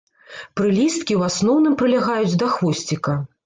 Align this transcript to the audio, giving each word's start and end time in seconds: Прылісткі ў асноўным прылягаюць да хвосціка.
Прылісткі 0.59 1.05
ў 1.05 1.21
асноўным 1.33 1.77
прылягаюць 1.85 2.35
да 2.41 2.51
хвосціка. 2.59 3.13